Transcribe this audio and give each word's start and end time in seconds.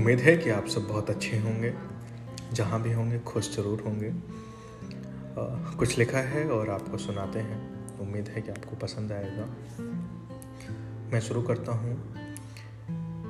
उम्मीद 0.00 0.20
है 0.20 0.36
कि 0.36 0.50
आप 0.50 0.66
सब 0.66 0.88
बहुत 0.88 1.10
अच्छे 1.10 1.38
होंगे 1.38 1.74
जहाँ 2.52 2.82
भी 2.82 2.92
होंगे 2.92 3.18
खुश 3.18 3.56
ज़रूर 3.56 3.80
होंगे। 3.80 4.08
आ, 4.08 5.72
कुछ 5.74 5.98
लिखा 5.98 6.18
है 6.18 6.50
और 6.50 6.70
आपको 6.70 6.98
सुनाते 6.98 7.38
हैं। 7.38 7.84
उम्मीद 7.98 8.28
है 8.28 8.42
कि 8.42 8.50
आपको 8.50 8.76
पसंद 8.76 9.12
आएगा। 9.12 9.46
मैं 11.12 11.20
शुरू 11.20 11.42
करता 11.42 11.72
हूँ। 11.72 12.14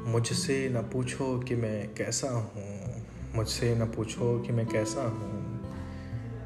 मुझसे 0.06 0.68
न 0.68 0.82
पूछो 0.82 1.38
कि 1.38 1.54
मैं 1.54 1.95
कैसा 1.95 2.28
हूँ। 2.28 3.06
मुझसे 3.34 3.74
न 3.74 3.84
पूछो 3.87 4.41
कि 4.41 4.52
मैं 4.52 4.66
कैसा 4.66 5.02
हूँ। 5.02 5.60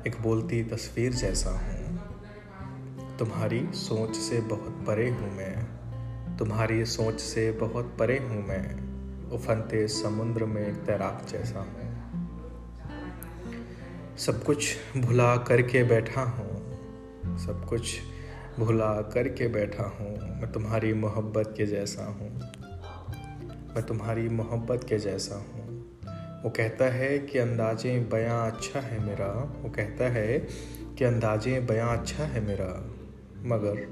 एक 0.06 0.16
बोलती 0.22 0.64
तस्वीर 0.64 1.12
जैसा 1.12 1.50
हूँ। 1.50 1.98
तुम्हारी 3.18 3.66
सोच 3.72 4.16
से 4.16 4.40
बहुत 4.40 4.84
परे 4.86 5.10
हूँ 5.10 5.36
मैं। 5.36 5.56
तुम्हारी 6.36 6.84
सोच 6.84 7.20
से 7.20 7.52
बहुत 7.52 7.96
परे 7.98 8.18
हूँ 8.18 8.46
मैं। 8.48 8.83
उफनते 9.34 9.88
समुद्र 9.88 10.44
में 10.44 10.68
एक 10.68 10.74
तैराक 10.74 11.26
जैसा 11.30 11.60
हूँ 11.60 11.94
सब 14.18 14.44
कुछ 14.44 14.76
भुला 14.96 15.36
करके 15.36 15.84
बैठा 15.84 16.22
हूँ। 16.22 16.64
सब 17.38 17.66
कुछ 17.68 17.98
भुला 18.58 19.02
करके 19.02 19.48
बैठा 19.48 19.84
हूँ। 19.84 20.40
मैं 20.40 20.52
तुम्हारी 20.52 20.92
मोहब्बत 20.92 21.54
के 21.56 21.66
जैसा 21.66 22.04
हूँ। 22.04 22.40
मैं 23.74 23.82
तुम्हारी 23.82 24.28
मोहब्बत 24.28 24.84
के 24.88 24.98
जैसा 24.98 25.34
हूँ। 25.34 25.64
वो 26.42 26.50
कहता 26.50 26.84
है 26.84 27.18
कि 27.18 27.38
अंदाजे 27.38 27.98
बयां 28.00 28.50
अच्छा 28.50 28.80
है 28.80 29.00
मेरा। 29.00 29.60
वो 29.62 29.70
कहता 29.70 30.04
है 30.04 30.38
कि 30.98 31.04
अंदाजे 31.04 31.60
बयां 31.60 31.98
अच्छा 31.98 32.24
है 32.24 32.40
मेरा। 32.40 32.90
मगर 33.46 33.86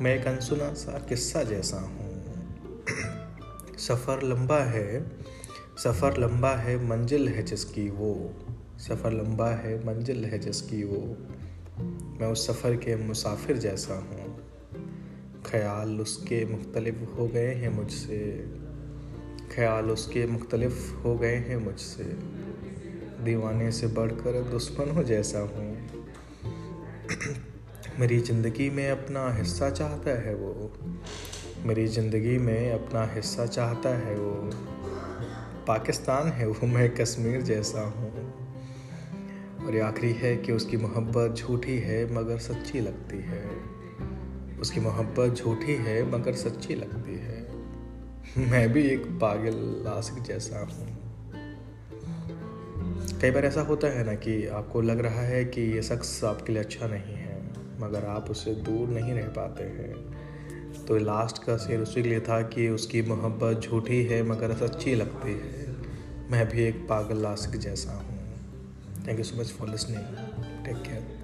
मैं 0.00 0.14
एक 0.14 0.26
अनसुना 0.26 0.74
सा 0.74 0.98
किस्सा 0.98 1.42
जैसा 1.42 1.76
हूँ। 1.76 2.11
सफ़र 3.88 4.22
लंबा 4.22 4.58
है, 4.58 5.10
सफ़र 5.78 6.16
लंबा 6.16 6.50
है 6.50 6.88
मंजिल 6.88 7.28
है 7.28 7.42
जिसकी 7.42 7.90
वो, 7.90 8.34
सफ़र 8.78 9.12
लंबा 9.12 9.50
है 9.50 9.86
मंजिल 9.86 10.24
है 10.24 10.38
जिसकी 10.38 10.84
वो। 10.84 11.16
मैं 12.20 12.26
उस 12.26 12.46
सफ़र 12.46 12.76
के 12.76 12.96
मुसाफिर 12.96 13.56
जैसा 13.56 13.94
हूँ। 13.94 14.38
ख्याल 15.46 16.00
उसके 16.00 16.44
मुख्तलिफ़ 16.44 17.02
हो 17.02 17.28
गए 17.28 17.54
हैं 17.54 17.68
मुझसे। 17.68 18.50
ख्याल 19.56 19.90
उसके 19.90 20.26
मुख्तलिफ़ 20.26 20.94
हो 20.94 21.18
गए 21.18 21.36
हैं 21.36 21.56
मुझसे। 21.56 22.04
दीवाने 23.24 23.72
से 23.72 23.86
बढ़कर 23.86 24.42
दुश्मनों 24.42 25.04
जैसा 25.04 25.38
हूँ। 25.38 25.88
मेरी 27.98 28.20
ज़िंदगी 28.20 28.70
में 28.70 28.90
अपना 28.90 29.34
हिस्सा 29.34 29.70
चाहता 29.70 30.10
है 30.10 30.34
वो। 30.34 30.72
मेरी 31.66 31.86
ज़िंदगी 31.86 32.38
में 32.38 32.72
अपना 32.72 33.06
हिस्सा 33.14 33.46
चाहता 33.46 33.88
है 33.88 34.14
वो। 34.14 34.50
पाकिस्तान 35.66 36.28
है 36.28 36.46
वो, 36.46 36.66
मैं 36.66 36.94
कश्मीर 36.94 37.42
जैसा 37.42 37.80
हूँ। 37.80 38.12
और 39.66 39.74
ये 39.74 39.80
आखिरी 39.80 40.12
है 40.12 40.36
कि 40.36 40.52
उसकी 40.52 40.76
मोहब्बत 40.76 41.34
झूठी 41.38 41.78
है, 41.78 42.14
मगर 42.14 42.38
सच्ची 42.38 42.80
लगती 42.80 43.16
है। 43.16 43.50
उसकी 44.60 44.80
मोहब्बत 44.80 45.34
झूठी 45.34 45.74
है, 45.74 46.10
मगर 46.10 46.32
सच्ची 46.32 46.74
लगती 46.74 47.14
है। 47.14 47.42
मैं 48.50 48.72
भी 48.72 48.82
एक 48.82 49.06
पागल 49.06 49.54
लासिक 49.84 50.22
जैसा 50.22 50.58
हूँ। 50.58 50.98
कई 53.20 53.30
बार 53.30 53.44
ऐसा 53.44 53.60
होता 53.60 53.86
है 53.86 54.04
ना 54.04 54.14
कि 54.14 54.46
आपको 54.46 54.80
लग 54.80 55.00
रहा 55.00 55.22
है 55.22 55.44
कि 55.44 55.60
ये 55.60 55.82
शख्स 55.82 56.24
आपके 56.24 56.52
लिए 56.52 56.62
अच्छा 56.62 56.86
नहीं 56.86 57.14
है, 57.14 57.42
मगर 57.80 58.04
आप 58.04 58.30
उससे 58.30 58.54
दूर 58.54 58.88
नहीं 58.88 59.14
रह 59.14 59.28
पाते 59.28 59.64
हैं। 59.64 60.22
तो 60.88 60.98
लास्ट 60.98 61.42
का 61.44 61.56
शेर 61.56 61.80
उसी 61.80 62.02
के 62.02 62.08
लिए 62.08 62.20
था 62.20 62.42
कि 62.42 62.68
उसकी 62.68 63.02
मोहब्बत 63.02 63.60
झूठी 63.60 64.02
है, 64.02 64.22
मगर 64.22 64.56
सच्ची 64.56 64.94
लगती 64.94 65.32
है। 65.32 65.66
मैं 66.30 66.48
भी 66.48 66.62
एक 66.62 66.86
पागल 66.88 67.22
लाशिक 67.22 67.60
जैसा 67.60 67.92
हूँ। 67.92 68.20
Thank 69.08 69.18
you 69.18 69.24
so 69.24 69.40
much 69.40 69.46
for 69.46 69.68
listening 69.68 70.04
take 70.64 70.76
care 70.76 71.21